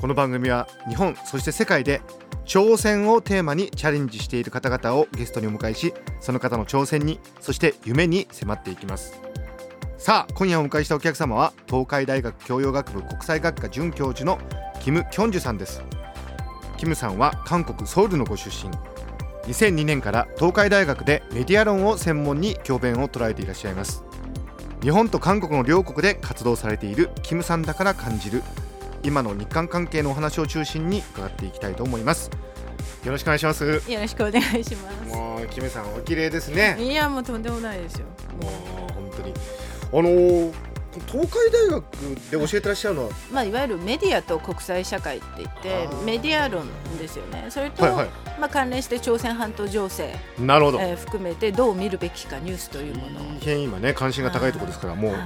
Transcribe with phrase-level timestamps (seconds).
[0.00, 2.00] この番組は日本そして世界で
[2.46, 9.20] 挑戦をテーマにチャレンジしている方々をゲストにお迎えしその方の挑戦にそして夢に迫っていきます。
[9.98, 14.38] さあ今夜お迎えしたお客様は東海大学教養学部国際学科准教授の
[14.80, 15.82] キム・キョンジュさんです。
[16.78, 18.72] キムさんは韓国ソウルのご出身。
[19.52, 24.02] 2002年から東海大学でメディア論を専門に教鞭を捉えていらっしゃいます。
[24.80, 28.42] 日本と韓国の両国で活動されているキムさんだから感じる
[29.02, 32.30] 今の日韓関係のお話を中心に伺っていきたいと思います。
[33.04, 33.64] よろしくお願いします。
[33.64, 35.08] よろしくお願いします。
[35.08, 36.76] もうキムさんお綺麗ですね。
[36.78, 38.06] いやもうとんでもないですよ。
[38.42, 39.32] もう本当に。
[39.32, 40.52] あのー
[41.06, 41.84] 東海大学
[42.32, 46.66] で教えてらっしゃるのは、まあ、いわゆるメディアと国際社会って言ってメディア論
[46.98, 47.46] ですよね。
[47.48, 48.08] それと、はいはい。
[48.40, 53.20] まあ、関連して朝鮮半島情勢、なるほど、えー含めてどう見るべきかニュースというもの。
[53.20, 55.12] を大変今ね関心が高いところですからもう。
[55.12, 55.20] はい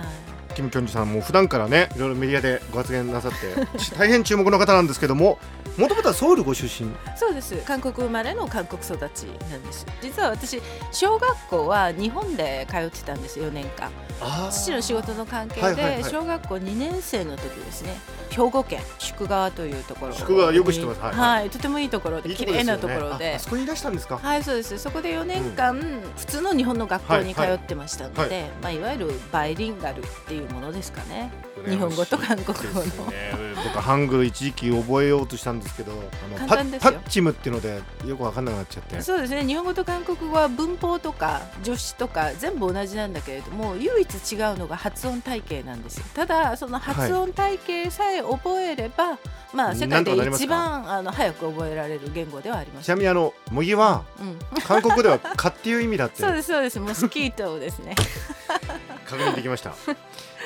[0.55, 3.33] キム・キョンジさんも普段からねいろいろメディアでご発言なさっ
[3.75, 5.39] てし 大変注目の方なんですけども
[5.77, 6.89] もともとはソウルご出身。
[7.17, 7.57] そうです。
[7.67, 9.85] 韓国生まれの韓国育ちなんです。
[10.01, 13.91] 実は私小学校は日本で通ってたんです4年間。
[14.21, 16.05] あ父の仕事の関係はいはいはい。
[16.05, 17.97] で小学校2年生の時ですね。
[18.31, 20.13] 兵庫県宿川というところ。
[20.13, 21.01] に宿川よく知ってます。
[21.01, 23.35] はいはい、とてもいいところで綺麗なところあで。
[23.35, 24.19] あそこにいらしたんですか？
[24.23, 24.79] はいそうです。
[24.79, 25.81] そこで4年間、
[26.17, 27.59] 普通の日本の学校に通はいはい。
[27.59, 28.31] ってましたので、はい。
[28.63, 31.31] まあ、いわゆるバイリンガルっていうものですかね。
[31.67, 33.11] 日本語と韓国語の。
[33.11, 33.33] ね。
[33.65, 39.01] 僕はハングル一時期覚えようとしたんですけどあのパッチムっていうのでよく分かんなくなっちゃって。
[39.01, 39.45] そうですね。
[39.45, 46.05] 日本語と韓国語は文法とか助詞とか全部同じなんだけれども唯一違うのが発音体系なんですよ。
[46.15, 49.19] ただその発音体系さえ覚えれば、
[49.53, 52.87] まあ世界で一番あの早く覚えられる言語ではあります。
[52.87, 56.21] ちなみにあの模擬はうん、韓国では「蚊」っていう意味だって。
[56.23, 56.81] そうですそうです。
[56.81, 57.95] モスキートですね
[59.05, 59.75] 確認できました。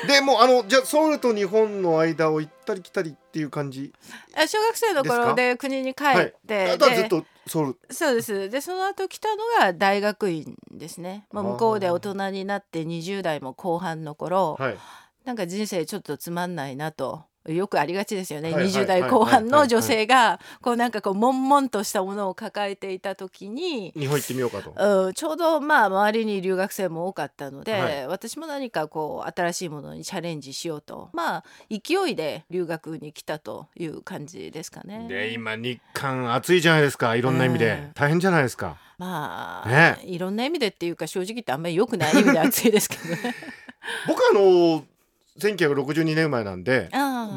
[0.07, 3.93] でもうあのじゃあソウルと日本の間を行ったり来たりっていう感じ
[4.37, 7.95] あ小学生の頃で国に帰って、であとはずっとソウル。
[7.95, 8.49] そうです。
[8.51, 14.79] でその後来たのが大学院ですね、まあ、向こうで大人になって20代も後半の頃、はい。
[15.25, 24.75] なんか人生ちょっとつまんないなとよくありがちですよね、はいはい20代後半の女性がこうなんかこう悶々としたものを抱えていた時に、日本行ってみようかと。
[25.07, 28.07] うん、ちょうどまあ周りに留学生も多かったので、はい。
[28.07, 31.11] 私も何かこう新しいものにチャレンジしようと。
[31.13, 35.07] まあ勢いで留学に来たという感じですかね。
[35.09, 37.17] で今日韓暑いじゃないですか。
[37.17, 38.77] いろんな意味で、ええ大変じゃないですか。
[38.99, 40.01] まあ、ね。
[40.05, 43.35] いろんな意味でっていうか正直言ってあんまり良くない意味で暑いですけどね。
[44.07, 44.85] 僕あの
[45.39, 46.89] 1962年生まれなんで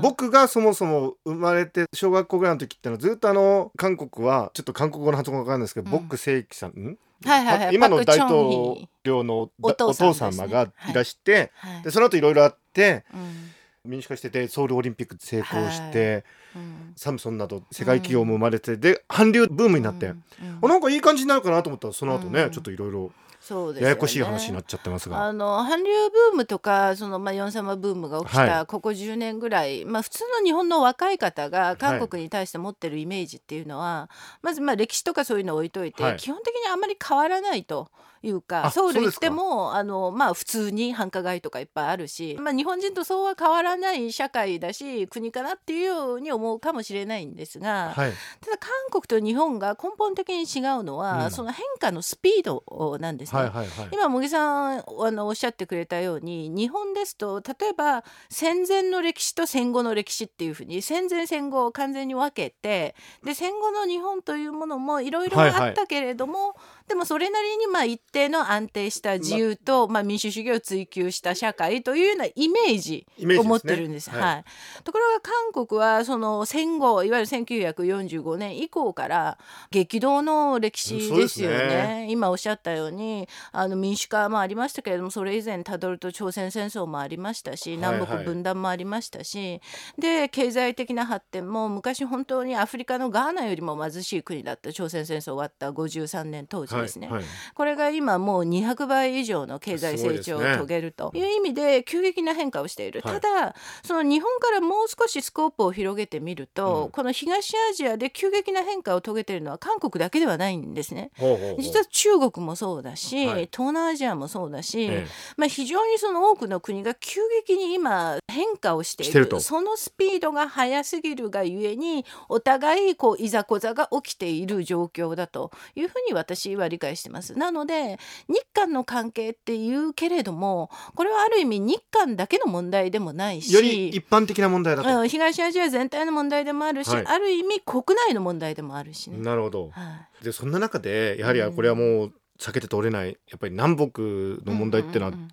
[0.02, 5.92] 僕がそもそも生まれて小学校ぐらいの時ってのはずっとあの韓国はちょっと韓国語の発音が分かんないですけど、うん。
[5.92, 6.72] ボック正規さん。
[6.72, 11.84] んはいはいはい、今の大統ヒ領のおお父様がいらして、はい。
[11.84, 13.52] でその後いろいろあってうん。
[13.84, 16.24] 民主化しててソウルオリンピック成功して、
[16.56, 16.94] うん。
[16.96, 20.70] サムソンなど世界企業も生まれて、で韓流ブームになって、うん。
[20.70, 22.52] なんかいい感じになるかなと思ったらその後ね、うん。
[22.52, 23.12] ちょっといろいろ
[23.52, 25.26] そうですよねややこしい話になっちゃってますが。
[25.26, 25.92] あの韓流
[26.32, 34.10] ブームとかその、まあ、ヨン様ブームが起きた、はいここ10年ぐらい、まあ、普通の日本の若い方が韓国に対して持ってるイメージっていうのは、
[34.42, 37.90] まずまあ歴史とかそういうのを置いといて、はい基本的にあんまり変わらないと。
[38.24, 48.12] いうかあソウル行ってもあの、まあ、普通に繁華街とかいっぱいあるし、まあ、日本人とそうは変わらない社会だし国かなっていうように思うかもしれないんですが、はい、
[48.42, 51.32] ただ韓国と日本が根本的に違うのは、うん。
[51.32, 53.42] その変化のスピードなんですね。
[53.42, 53.90] はいはいはい。
[53.92, 66.56] 今茂木さんあのおっしゃってくれたように日本ですと例えば戦前の歴史と戦後の歴史っていうふうに戦前戦後を完全に分けてで戦後の日本というものもいろいろはいはいあったけれども、
[66.88, 73.08] でもそれなりにまあ一定の安定した自由と、まあ、民主主義を追求した社会というようなイメージ
[73.40, 74.10] を持ってるんです。
[74.10, 74.22] はい。
[74.22, 74.44] はい。
[74.84, 79.38] ところが韓国はその戦後いわゆる1945年以降から
[79.70, 82.08] 激動の歴史ですよそうですね。
[82.10, 88.02] 今おっしゃったようにあの民主化もありましたけれどもそれ以前たどると朝鮮戦争もありましたしはいはい。
[88.02, 89.62] 南北分断もありましたし、
[89.98, 97.08] で経済的な発展も昔本当にアフリカのガーナよりも貧しい国だった朝鮮戦争終わった53年当時ですね。
[97.08, 97.26] はいはい。
[97.54, 103.20] これが今もう200倍以上の経済成長を遂げるという意味で急激な変化をしている、はい。
[103.20, 106.92] ただその日本からもう少しスコープを広げてみると、うん。
[106.92, 111.12] この東アジアで急激な変化を遂げているのは韓国だけではないんですね。
[111.18, 111.62] ほうほうほう。
[111.62, 113.50] 実は中国もそうだし、はい。
[113.52, 115.08] 東南アジアもそうだし、え。
[115.38, 119.12] まあ、非常にその多くの国が急激に今変化をしている。
[119.12, 119.40] してると。
[119.40, 127.38] そのスピードが速すぎるがゆえにお互いこういざこざが起きている状況だというふうに私は理解してます。
[127.38, 137.06] なので日韓の関係っていうけれどもこれはある意味日韓だけの問題でもないしより一般的な問題だと、うん東アジア全体の問題でもあるし、はい。
[137.06, 139.18] ある意味国内の問題でもあるしね。
[139.18, 139.70] なるほど。
[139.72, 140.24] はい。
[140.24, 144.02] でそんな中でやはりこれはもう避けて通れないやっぱり南北
[144.50, 145.28] の問題っていうのは、うんうん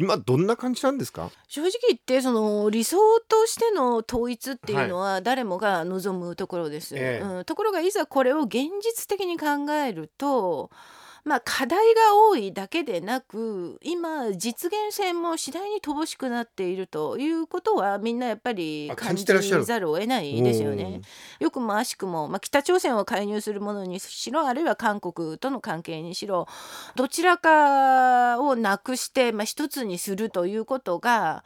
[0.00, 1.30] 今どんな感じなんですか？
[1.48, 7.24] 正直言ってその理想としての統一っていうのは誰もが望むところです、ええ。
[7.24, 10.70] うん、ところがいざこれを現実的に考えると
[11.24, 21.00] まあ課題が多いだけでなく今実現性も次第に乏しくなっているということはみんなやっぱりあ感感じざるを得ないですよね。
[21.40, 26.46] よくも悪しくも、まあ、北朝鮮を介入するものにしろあるいは韓国との関係にしろ
[26.94, 31.44] どちらかをなくして、まあ、一つにするということが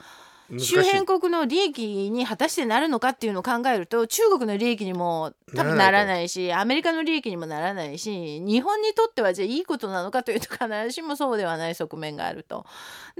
[0.56, 12.65] 周辺国の利益に果たしてなるのかっていうのを考えると中国の利益にも多分ならないしアメリカの利益にもならないし日本にとってはじゃあいいことなのかというと必ずしもそうではない側面があると。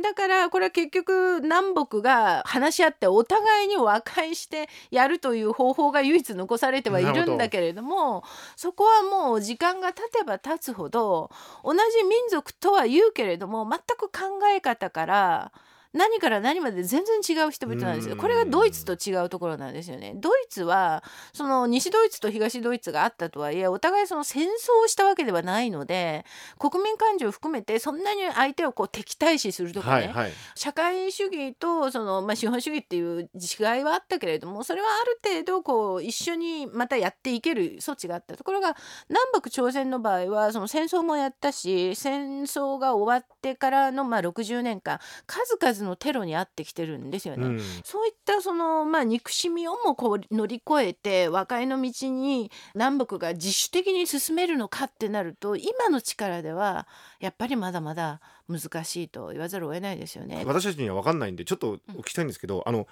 [0.03, 8.25] だからこれは結局南北が話し合ってお互いに和解してやるという方法が唯一残されてはいるんだけれども
[8.57, 11.31] そこはもう時間が経てば経つほど
[11.65, 15.53] 同じ民族とは言うけれども全く考え方から
[15.93, 18.15] 何から何まで全然違う人々なんですよ。
[18.15, 20.13] うんこれがドイツと違うところなんですよね。
[20.17, 24.49] ドイツはその西ドイツと東ドイツがあったとはいえお互いその戦争
[24.85, 26.25] をしたわけではないので
[26.59, 38.77] 国民感情を含めてそんなに相手をこう敵対視するとかね、はいはい社会主義とその、まあ、資本主義っていう違いはあったけれどもそれはある程度こう一緒にまたやっていける措置があったところが
[39.09, 47.47] 南北朝鮮の場合はその戦争もやったし戦争が終わってからのまあ60年間数々のテロに遭ってきてるんですよね。
[47.47, 56.87] うんそういったその、まあ、憎しみをもこう乗り越えて和解の道に南北が自主的に進めるのかってなると今の力では
[57.21, 60.43] やっぱりまだまだ難しいと言わざるを得ないですよね。
[60.47, 62.87] 私たちには分かんないんでちょっとお聞きしたいんですけど、あの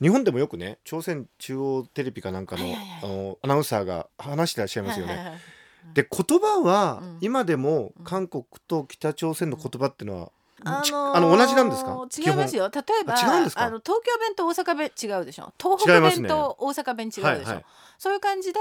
[0.00, 5.12] 日本でもよくね朝鮮中央テレビかなんかの,、はいはいはいあのアナウンサーが話してらっしゃいますよね。
[5.12, 5.40] はいはいはい
[5.94, 10.30] で言葉はうん今でもうん韓国と北朝鮮の言葉っていうのは、ち
[10.65, 17.65] あのーあの同じなんですか違いますよ例えばあ違うんですかあの東京弁と大阪弁違うでしょ東北違いますね弁と大阪弁違うでしょ、はいはい
[17.99, 18.59] そういう感じで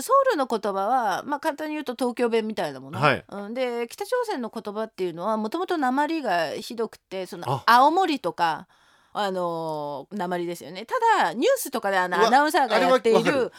[0.00, 8.66] ソウルの言葉は、まあ、簡単に言うと東京弁みたいなもの、はいうん、で北朝鮮の言葉っていうのはもともと鉛がひどくてそのあ青森とか。
[9.14, 13.52] あのー鉛ですよねただニュースとかであのうわアナウンサーがやっていあれはわる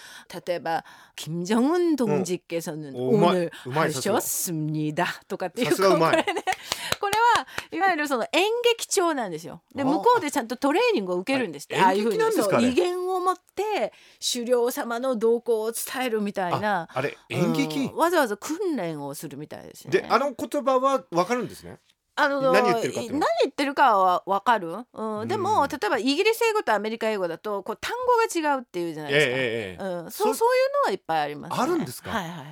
[0.48, 0.83] 例えば「
[1.15, 6.44] 金正恩同志께서는 おうまい 오늘 うまいさすが 하셨습니다」とかっていうさすがうまいこれね
[6.99, 9.62] これはいわゆるその演劇調なんですよ。
[9.75, 11.81] であ向こうでちゃんとトレーニングを受けるんですって。
[11.81, 12.69] あああいうふうに。
[12.69, 13.93] 威厳を持って
[14.33, 16.83] 狩猟様の動向を伝えるみたいな。
[16.83, 17.87] ああれ演劇？
[17.87, 17.97] うん。
[17.97, 20.00] わざわざ訓練をするみたいですよね。
[20.00, 21.79] であの言葉は分かるんですね？
[22.21, 29.33] あの何言ってるか何言ってるかは分かる、うん、でも、うん例えばイギリス英語とアメリカ英語だとこう単語が違うっていうじゃないですか。
[29.33, 30.02] ええええええ。
[30.02, 31.62] うん、そうそういうのはいっぱいあります、ね。
[31.62, 32.11] あるんですか？
[32.11, 32.47] はいはいはい。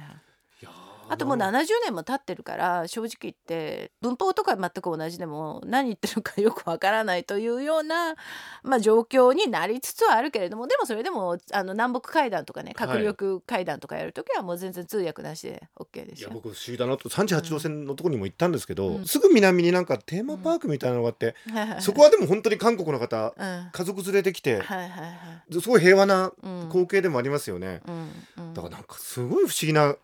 [1.09, 8.15] あともう70年も経ってるから正直言って文法とか全く同じでも何言ってるかよくわからないというような、
[8.63, 12.89] まあ、状況になりつつはあるけれどもでもそれでもあの南北会談とかねはい。
[12.89, 16.29] 閣僚会談とかやるときはもう全然通訳なしで OK ですよ。
[16.29, 17.09] いや僕不思議だなと。
[17.09, 19.05] 38度線のところにも行ったんですけど、うん。
[19.07, 23.43] すぐ南になんかテーマパークみたいなのがあって、はいはいはいそこはでも本当に韓国の方うん。
[23.43, 25.03] はい家族連れてきてはいは
[25.51, 26.69] いすごい平和なうん。
[26.69, 28.45] 光景でもありますよね、うん。
[28.47, 28.55] うん。
[28.55, 29.95] だからなんかすごい不思議な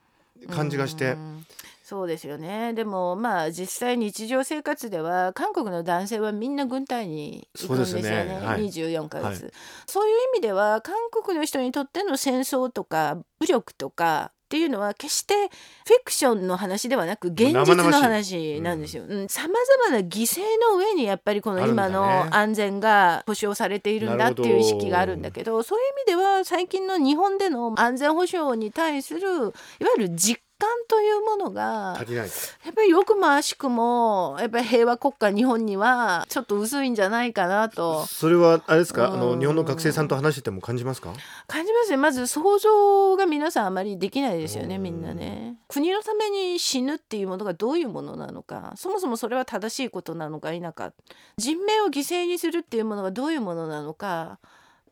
[0.50, 1.46] 感じがして、うん
[1.92, 2.72] そうですよね。
[2.72, 8.02] でもまあ実際日常生活では韓国の男性はみんな軍隊に行くんですよね。
[8.02, 8.40] すね。
[8.42, 8.62] はい。
[8.62, 9.50] 24ヶ月、は
[9.86, 15.48] そういう意味では韓国の人にとっての戦争とか武力とかっていうのは決してフィ
[16.04, 19.04] クションの話ではなく現実の話なんですよ。
[19.26, 19.54] さま
[19.88, 20.40] ざまな犠牲
[20.70, 25.62] の上にやっぱりこの今の安全が保障されているんだっていう意識があるんだけど。
[25.62, 29.52] そういう意味では最近の日本での安全保障に対するいわ
[29.96, 38.06] ゆる実感というものがやっぱりよくも悪しくもやっぱり平和国家日本にはちょっと薄いんじゃないかなと。
[38.06, 39.06] それはあれですか？
[39.08, 39.20] あうん。
[39.20, 41.12] の日本の学生さんと話してても感じますか？
[41.48, 41.90] 感じます。
[41.90, 44.82] ねまず想像が皆さんあまりできないですよねうん。
[44.84, 45.56] みんなね。
[45.66, 48.72] 国のために死ぬっていうものがどういうものなのか。
[48.76, 50.92] そもそもそれは正しいことなのか否か。
[51.36, 54.38] 人命を犠牲にするっていうものがどういうものなのか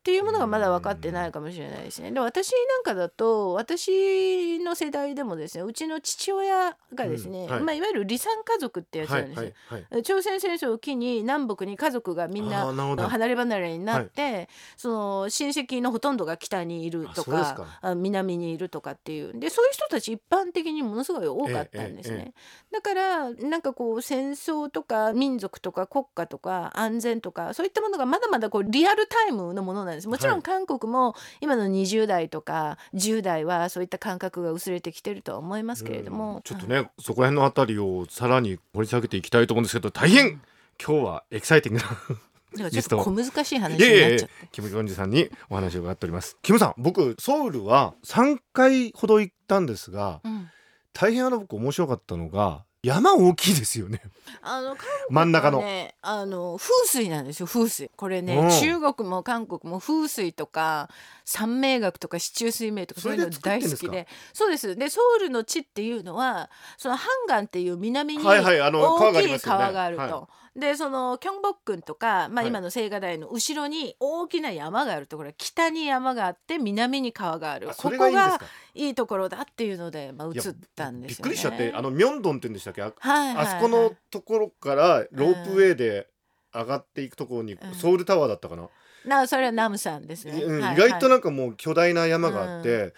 [0.00, 2.10] っていうものがまだ分かってないかもしれないですね。
[2.10, 7.60] で私なんかだと私の世代でもですねうちの父親がですね、うんはい。
[7.60, 9.42] まあ、いわゆる離散家族ってやつはなんですよ。
[9.42, 17.78] いはいはい朝鮮戦争を機に南北に家族がみんな離れ離れになって、その親戚のほとんどが北にいるとかか。
[17.82, 19.38] あ南にいるとかっていう。
[19.38, 30.08] でそういう人たち一般的にものすごい多かったんですね、えええだからなんかこう戦争とか民族とか国家とか安全とかそういったものがまだまだこうリアルタイムのものなんです。
[30.08, 30.38] もちろはい。
[30.40, 36.18] ん韓国も今の20代とか10代はそういった感覚が薄れてきてるとは思いますけれどうん。
[36.18, 40.40] も、ちょっとねそこら辺のあたりをさらに掘り下げていきたいと思うんですけど大変
[40.82, 41.82] 今日はエキサイティング
[42.62, 44.30] な ちょっと小難しい話になっちゃって。
[44.50, 46.36] キム・ギョンジさんにお話を伺っております。
[46.42, 50.48] キムさん僕ソウルは3回ほど行ったんですがうん。
[50.92, 54.00] 大変あの僕面白かったのが山大きいですよね。
[54.42, 54.76] あの
[55.10, 57.90] 真ん中の、ね、あの風水なんですよ風水。
[57.94, 58.50] これね、うん。
[58.50, 60.88] 中国も韓国も風水とか
[61.26, 64.08] 三名学とか四柱推命とかそういうの大好きで。
[64.32, 64.76] そうです。
[64.76, 70.02] でソウルの地っていうのはそのハンガンっていう南に大きい川があると。
[70.02, 72.48] はでそのキョンボックンとか、まあ、はい。
[72.48, 77.70] 今の青瓦台の後ろに大きな山があるところは北に山があって南に川がある。
[77.70, 78.46] あそここがれがいいんですか？
[78.74, 81.14] いいところだっていうので、まあ、移ったんですよね。
[81.14, 82.82] びっくりしちゃってあのミョンドンって言うんでしたっけ？
[82.82, 83.46] あはいはいはい。
[83.46, 86.08] あそこのところからロープウェイで
[86.52, 87.74] 上がっていくところにうん。
[87.74, 88.68] ソウルタワーだったかな、
[89.04, 90.42] なそれはナムさんですね。
[90.42, 92.92] うんはい意外となんかもう巨大な山があって、うんうん。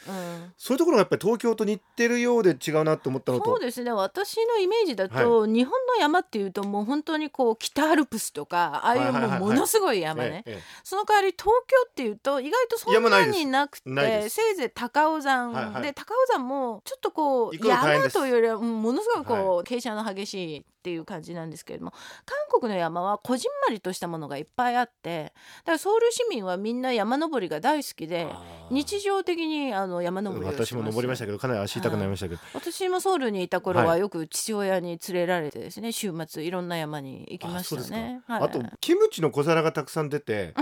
[0.56, 9.30] そういうところがやっぱり東京と似てるようで違うなと思ったのとそうですね私のイメージだと、日本の山っていうともう本当にこう北アルプスとかああいうはいはいはい。
[9.30, 10.44] はいもうものすごい山ね、
[10.84, 15.82] その代わり東京っていうと意外とそんなになくてせいぜい高尾山、はいはい。
[15.82, 21.92] で高尾山もちょっとこう山というよりはうんものすごいこう、傾斜の激しいっていう感じなんですけれども
[22.26, 28.26] 韓国の山はこじんまりとしたものがいっぱいあってだからソウル市民はみんな山登りが大好きで
[28.70, 38.22] 日常的にあの山登りをして私も登りましたけどかなり足痛くなりましたけど、私もソウルにいた頃ははいよく父親に連れられてですね週末いろんな山に行きましたね。
[38.26, 38.42] はい。
[38.42, 40.54] あとキムチの小皿がたくさん出て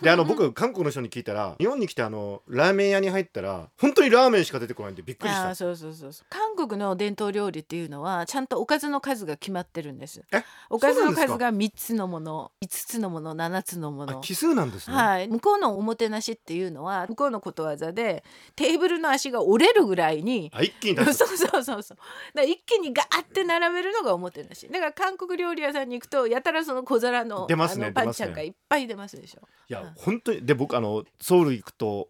[0.00, 5.54] であの僕韓国の人に聞いたら日本に来てあのラーメン屋に入ったら本当にラーメンしか出てこないんでびっくりした。
[5.54, 6.26] そうそうそうそう。
[6.30, 10.22] 韓国の伝統料理っていうのはちゃんとおかずの数が決まってるんです。
[10.32, 14.18] えおかずの数が3つのもの5つのもの7つのもの。
[14.18, 21.98] あ奇数なんですね、はい、向こうのおもてなしっていうのは向こうのことわざでテーブルの足が折れるぐらいにあ一気に そうそうそうそう。
[22.44, 24.68] 一気にガーって並べるのがおもてなし。
[24.68, 28.28] だから韓国料理屋さんに行くとやたらその小皿の出ますねパンチ出ますね。
[28.28, 29.42] ャンがいっぱい出ますでしょ。
[29.68, 29.92] いやうん。
[29.96, 32.08] 本当にで僕あのソウル行くと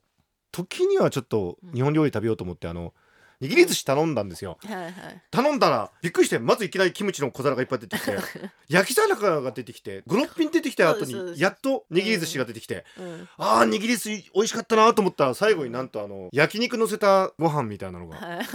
[0.53, 2.95] 時にはちょっと日本料理食べようと思ってあの
[3.41, 4.93] 握り寿司頼んだんですよ、はいはい。
[5.31, 8.17] 頼んだらびっくりしてまずいきなりキムチの小皿がいっぱい出てきて
[8.69, 13.29] 焼き魚が出てきて56品出てきた後にやっと握り寿司が出てきて、うん。
[13.37, 18.17] あー握り寿司美味しかったなと思ったら最後になんとあの焼肉乗せたご飯みたいなのが。
[18.17, 18.47] はい。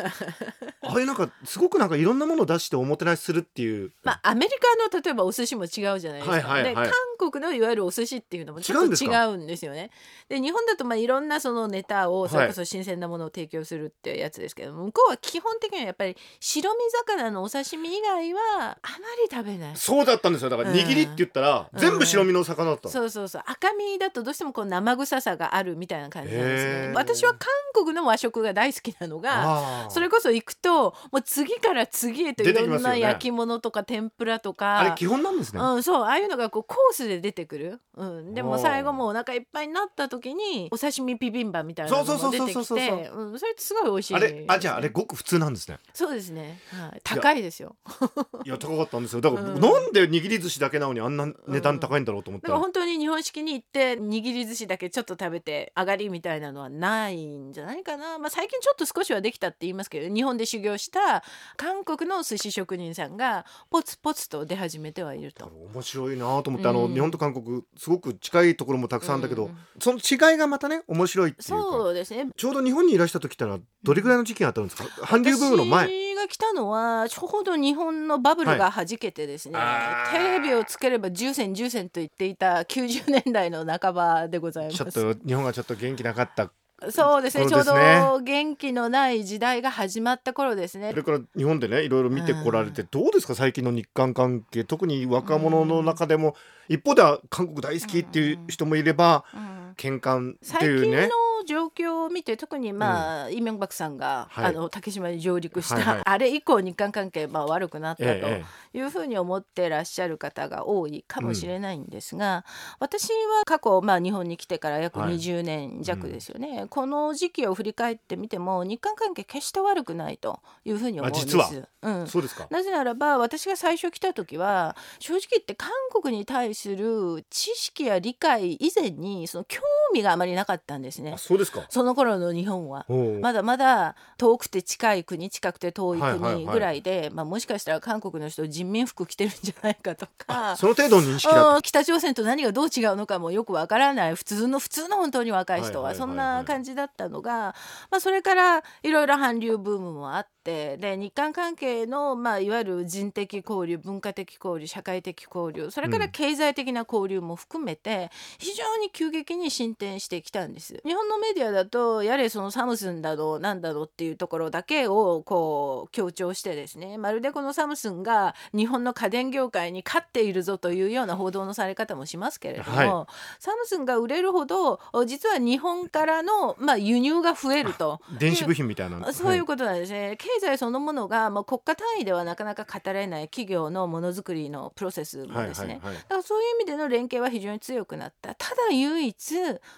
[0.83, 6.63] あれなんかすごくなんかいろんなものを出しておもてなしするっていう、まあアメリカの例えばお寿司も違うじゃないですか、はいはいはい。
[6.63, 9.91] で韓国のいわゆるお寿司っていうのもちょっと違うんですよね。
[10.27, 16.79] で日本だとまあいろんなそのネタをそれこそ新鮮なものを提供するってやつですけども、向こうは基本的にはやっぱり白身
[17.15, 19.75] 魚のお刺身以外はあまり食べない。
[19.75, 20.49] そうだったんですよ。
[20.49, 21.79] だから握りって言ったら、うん。
[21.79, 23.43] 全部白身の魚だったの、そうそうそう。
[23.45, 26.87] 赤身だとどうしてもこう生臭さがあるみたいな感じなんですへー。
[26.89, 27.39] ね私は韓
[27.73, 34.79] 国の和食が大好きなのがそれこそ行くともう次から次へといろんな焼き物とか天ぷらとか。
[34.79, 44.15] あれ基本なんですね、うん、そうああいうのがこうコースで出てくる、うん、でも最後もうお腹いっぱいになった時にお刺身ビビンバみたいなのも出てきてうんそれってすごい美味しい。
[44.15, 45.77] あれあじゃああれごく普通なんですね。
[45.93, 47.75] そうですね、はい、高いですよ。
[48.45, 49.21] いや高かったんですよ。
[49.21, 49.59] だから、うん。
[49.59, 61.23] なんで握り寿司だけなのにあんな値段高いんだろうと思ったら、だから本当に日本式に行って握り寿司だけちょっと食べて上がりみたいなのはないんじゃないかな、まあ、最近ちょっと少しはできたって言いますけど日本で修行した
[61.57, 65.51] 韓国の寿司職人さんがポツポツと出始めてはいると。
[65.73, 66.93] 面白いなと思って、あのうん。
[66.93, 69.57] 日本と韓国すごく近いところもたくさんだけど、うん。
[69.79, 71.55] その違いがまたね面白いっていうか。
[71.55, 72.27] そうですね。
[72.35, 74.85] ちょうど日本にいらした時ってのはどれぐらいの時期があったんですか？
[75.01, 75.87] 韓流ブームの前。
[75.87, 80.11] 私が来たのはちょうど日本のバブルが弾けてですね、あー。
[80.11, 84.77] テレビをつければ10銭10銭と言っていた90年代の半ばでございます。
[84.77, 86.51] ちょっと日本がちょっと元気なかった
[86.89, 90.89] そうですねちょうど元気のない時代が始まった頃ですね。
[90.89, 93.35] それから日本でねいろいろ見てこられてどうですか？
[93.35, 96.35] 最近の日韓関係特に若者の中でも
[96.69, 99.61] 一方では韓国大好きっていう人もいればうん。
[99.77, 101.07] 喧嘩って最近いうね。
[101.07, 101.09] の
[101.43, 104.45] 状況を見て特にまあ、イ・ミョンバクさんが、はい。
[104.45, 106.01] あの竹島に上陸した、はいはい。
[106.05, 108.43] あれ以降日韓関係まあ悪くなったとえ
[108.73, 112.45] えいうふうに思ってらっしゃる方が多いかもしれないんですが、
[112.79, 115.15] 私は過去まあ日本に来てから約はい。
[115.15, 121.23] 20年弱ですよね、この時期を振り返ってみても日韓関係決して悪くないというふうに思うんです。
[121.23, 121.67] あ実は。
[121.81, 122.07] うん。
[122.07, 122.47] そうですか。
[122.49, 131.13] なぜならば私が最初来た時は正直言って韓国に対する知識や理解以前にその興味があまりなかったんですね。
[131.13, 131.17] あ。
[131.17, 131.65] そうですか。
[131.69, 132.85] その頃の日本は。
[133.21, 140.55] まだまだ遠くて近い国近くて遠い国ぐらいで、まあ、もしかしたら韓国の人人民服着てるんじゃないかとか。
[140.55, 144.15] その程度の認識だっうん北朝鮮と何がどう違うのかもよくわからない。
[144.15, 145.95] 普通の普通の本当に若い人は。
[145.95, 147.55] そんな感じだったのが、
[147.89, 160.81] まあ、それからいろいろ韓流ブームもあってで日韓関係の、まあ、いわゆる人的交流文化的交流社会的交流それから経済的な交流も含めて非常に急激に進展してきたんです。
[160.85, 173.07] 日本のメディアだとやれそのサムスンだのなんだのっていうところだけをこう強調してですねまるでこのサムスンが日本の家電業界に勝っているぞというような報道のされ方もしますけれども、は
[173.39, 177.99] サムスンが売れるほど実は日本からの、まあ、輸入が増えると。
[178.13, 180.15] た電子部品みたいなそういうことなんですね。
[180.17, 185.73] 経済そのものがもう国家単位ではなかなか語れない企業のものづくりのプロセスもですね。
[185.73, 188.35] はいはいはいだからそういう意味での連携は非常に強くなった。
[188.35, 189.35] ただ唯一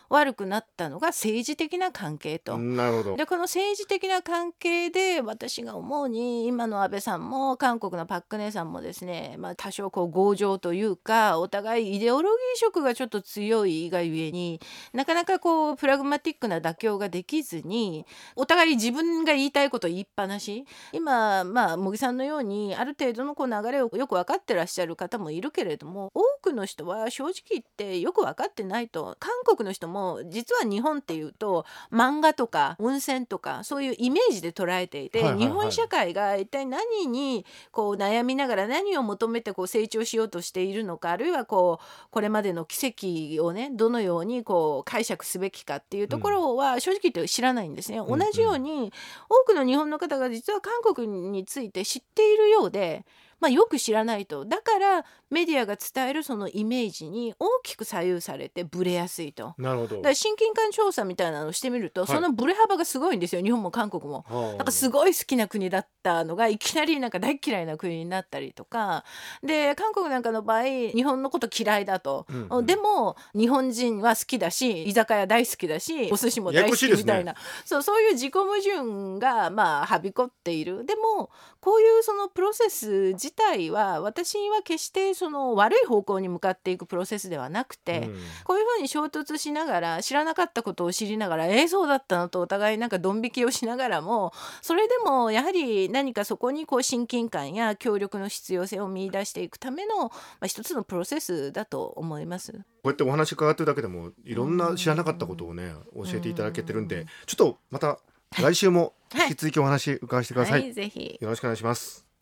[0.10, 2.58] 悪くなったのが政治的な関係と。
[2.58, 14.60] なるほどでこの政治的な関係で私が思うに今の安倍さんも韓国のパク・クネさんもですね、まあ、多少こう強情というかお互いイデオロギー色がちょっと強いがゆえに
[14.94, 18.06] なかなかこうプラグマティックな妥協ができずに
[18.36, 20.43] お互い自分が言いたいこと言いっぱなし
[20.92, 35.48] 今まあ茂木さんのようにある程度のこう流れをよく分かってらっしゃる方もいるけれども多くの人は正直言ってよく分かってないと韓国の人も実は日本っていうと漫画とか温泉とかそういうイメージで捉えていて、はいはいはい。
[35.48, 47.98] 日本社会が一体何にこう悩みながら何を求めてこう成長しようとしているのかあるいはこうこれまでの奇跡をねどのようにこう解釈すべきかっていうところは正直言って知らないんですね。
[47.98, 48.20] んうん。
[48.20, 48.94] 同じように
[49.30, 53.06] 多くの日本の方が実は韓国について知っているようで。
[53.44, 54.46] まあ、よく知らないと。
[54.46, 59.54] だからメディアが伝えるそのイメージに大きく左右されてブレやすいと。
[59.58, 59.98] なるほど。
[59.98, 62.08] だから親近感調査みたいなのをしてみると、い。
[62.08, 64.24] そのブレ幅がすごいんですよ日本も韓国も。
[64.30, 69.04] はあなんかすごい好きな国だったのがいきなりなんか大嫌いな国になったりとか。
[69.44, 72.66] で韓国なんかの場合日本のこと嫌いだと、うんうん。
[72.66, 77.36] でも日本人は好きだし居酒屋大好きだしお寿司も大好きみたいな。
[77.66, 80.86] そうそういう自己矛盾がまあはびこっている。
[80.86, 81.30] でも
[81.60, 88.18] こういうそのプロセス自体は私は決してその悪い方向に向かっていくプロセスではなくて、うん。
[88.44, 102.52] こういうふうに衝突しながら知らなかったことを知りながらえー、そうだったのとお互いなんかドン引きをしながらもそれでもやはり何かそこにこう親近感や協力の必要性を見出していくための、まあ、一つのプロセスだと思います。
[102.54, 108.00] こうやってお話伺ってるだけでもいろんな知らなかったことをね教えていただけてるんでちょっとまた
[108.38, 111.18] 来週もはい引き続きお話伺わせてください、はい、ぜひ。
[111.22, 112.13] よろしくお願いします。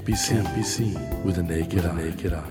[0.00, 1.94] Can't be seen, can't be seen with a naked, eye.
[1.94, 2.42] naked eye.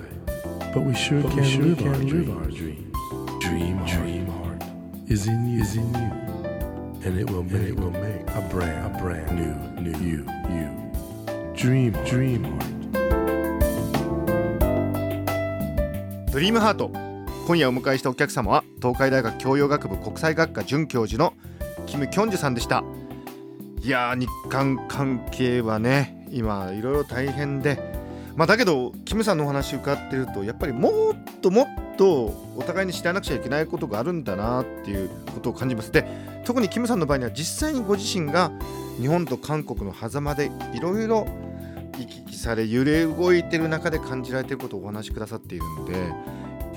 [0.71, 2.93] But we sure can, sure live, our, live our dreams.
[3.41, 4.61] Dream, dream heart
[5.07, 6.11] is in you, is in you,
[7.03, 10.69] and it will make, it will make a brand, a brand new, new you, you.
[11.55, 12.65] Dream, dream heart.
[16.31, 16.91] ドリームハート
[17.47, 21.33] 今夜お迎えしたお客様は東海大学教養学部国際学科准教授の
[21.87, 22.83] キム・キョンジュさんでした
[23.81, 27.99] いやー日韓関係はね今いろいろ大変で。
[28.35, 35.91] まあだけどキムさんのお話伺ってるとやっぱりもっともっとお互いに知らなくちゃいけないことがあるんだなっていうことを感じます。
[35.91, 36.05] で
[36.45, 38.51] 特にキムさんの場合には実際にご自身が
[39.01, 41.27] 日本と韓国の狭間でいろいろ
[41.97, 45.95] 行き来され揺れ動いてる中で感じられてることをお話しくださっているんで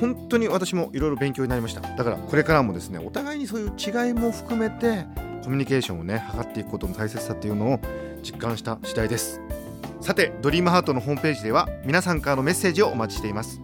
[0.01, 1.81] 本当に私もいろいろ勉強になりました。
[1.81, 5.05] だからこれからもですねお互いにそういう違いも含めて
[5.43, 7.81] コミュニケーションをね図っていくことの大切さというのを
[8.23, 9.41] 実感した次第です。
[10.01, 13.61] さてドリームハートのホームページでは皆さんからのメッセージをお待ちしています。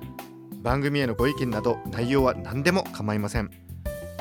[0.63, 3.51] 番組へのご意見など内容は何でも構いません。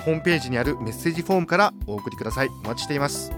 [0.06, 2.48] ホームページにあるメッセージフォームからお送りください。
[2.48, 3.32] お待ちしています。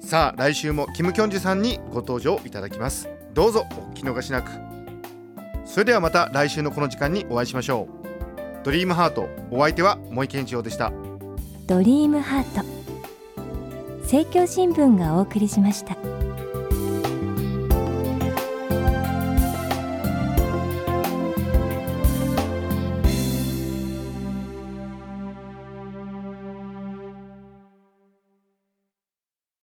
[0.00, 3.08] さあ来週もキム・キョンジュさんにご登場いただきます。
[3.32, 4.50] どうぞお聞き逃しなく。
[5.64, 8.64] それではまた来週のこの時間にお会いしましょう。
[8.64, 10.92] ドリームハートお相手は萌健一郎でした。
[11.66, 12.79] ドリームハート。
[14.10, 15.96] 政教新聞がお送りしました。